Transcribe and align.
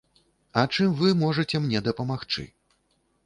А 0.61 0.63
чым 0.73 0.95
вы 1.01 1.11
можаце 1.23 1.61
мне 1.65 1.83
дапамагчы? 1.89 2.47